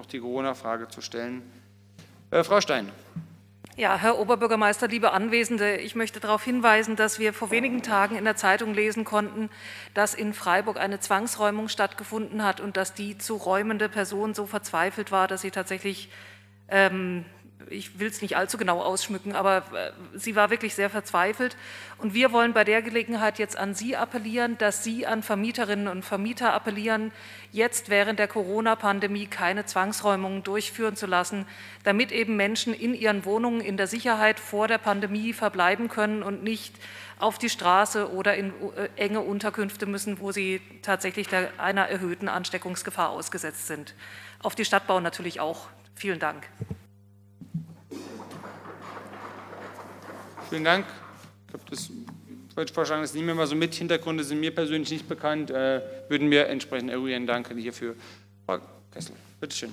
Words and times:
noch 0.00 0.06
die 0.06 0.20
Corona-Frage 0.20 0.88
zu 0.88 1.02
stellen. 1.02 1.42
Äh, 2.30 2.42
Frau 2.42 2.62
Stein. 2.62 2.90
Ja, 3.76 3.96
Herr 3.96 4.18
Oberbürgermeister, 4.18 4.88
liebe 4.88 5.12
Anwesende, 5.12 5.76
ich 5.76 5.94
möchte 5.94 6.20
darauf 6.20 6.42
hinweisen, 6.42 6.96
dass 6.96 7.18
wir 7.18 7.34
vor 7.34 7.50
wenigen 7.50 7.82
Tagen 7.82 8.16
in 8.16 8.24
der 8.24 8.34
Zeitung 8.34 8.72
lesen 8.72 9.04
konnten, 9.04 9.50
dass 9.92 10.14
in 10.14 10.32
Freiburg 10.32 10.78
eine 10.78 11.00
Zwangsräumung 11.00 11.68
stattgefunden 11.68 12.42
hat 12.42 12.60
und 12.60 12.78
dass 12.78 12.94
die 12.94 13.18
zu 13.18 13.36
räumende 13.36 13.90
Person 13.90 14.32
so 14.32 14.46
verzweifelt 14.46 15.12
war, 15.12 15.28
dass 15.28 15.42
sie 15.42 15.50
tatsächlich 15.50 16.08
ähm, 16.68 17.26
ich 17.68 17.98
will 17.98 18.08
es 18.08 18.22
nicht 18.22 18.36
allzu 18.36 18.56
genau 18.58 18.80
ausschmücken, 18.80 19.34
aber 19.34 19.58
äh, 19.58 19.92
sie 20.18 20.36
war 20.36 20.50
wirklich 20.50 20.74
sehr 20.74 20.90
verzweifelt. 20.90 21.56
Und 21.98 22.14
wir 22.14 22.32
wollen 22.32 22.52
bei 22.52 22.64
der 22.64 22.82
Gelegenheit 22.82 23.38
jetzt 23.38 23.56
an 23.56 23.74
Sie 23.74 23.96
appellieren, 23.96 24.56
dass 24.58 24.82
Sie 24.82 25.06
an 25.06 25.22
Vermieterinnen 25.22 25.88
und 25.88 26.04
Vermieter 26.04 26.52
appellieren, 26.54 27.12
jetzt 27.52 27.90
während 27.90 28.18
der 28.18 28.28
Corona-Pandemie 28.28 29.26
keine 29.26 29.66
Zwangsräumungen 29.66 30.42
durchführen 30.42 30.96
zu 30.96 31.06
lassen, 31.06 31.46
damit 31.84 32.12
eben 32.12 32.36
Menschen 32.36 32.72
in 32.72 32.94
ihren 32.94 33.24
Wohnungen 33.24 33.60
in 33.60 33.76
der 33.76 33.86
Sicherheit 33.86 34.40
vor 34.40 34.68
der 34.68 34.78
Pandemie 34.78 35.32
verbleiben 35.32 35.88
können 35.88 36.22
und 36.22 36.42
nicht 36.42 36.74
auf 37.18 37.38
die 37.38 37.50
Straße 37.50 38.10
oder 38.12 38.34
in 38.34 38.52
äh, 38.76 38.88
enge 38.96 39.20
Unterkünfte 39.20 39.86
müssen, 39.86 40.20
wo 40.20 40.32
sie 40.32 40.60
tatsächlich 40.82 41.28
einer 41.58 41.88
erhöhten 41.88 42.28
Ansteckungsgefahr 42.28 43.10
ausgesetzt 43.10 43.66
sind. 43.66 43.94
Auf 44.42 44.54
die 44.54 44.64
Stadtbau 44.64 45.00
natürlich 45.00 45.40
auch. 45.40 45.68
Vielen 45.94 46.18
Dank. 46.18 46.46
Vielen 50.50 50.64
Dank. 50.64 50.84
Ich 51.46 51.52
glaube, 51.52 51.64
das 51.70 51.90
ich 52.60 52.72
vorschlagen, 52.72 53.02
das 53.02 53.14
nehmen 53.14 53.28
wir 53.28 53.34
mal 53.36 53.46
so 53.46 53.54
mit. 53.54 53.72
Hintergründe 53.72 54.24
sind 54.24 54.40
mir 54.40 54.52
persönlich 54.52 54.90
nicht 54.90 55.08
bekannt, 55.08 55.50
äh, 55.50 55.80
würden 56.08 56.28
wir 56.28 56.48
entsprechend 56.48 56.90
eruieren. 56.90 57.24
Danke 57.24 57.54
hierfür. 57.54 57.94
Frau 58.44 58.58
Kessel, 58.92 59.14
bitteschön. 59.40 59.72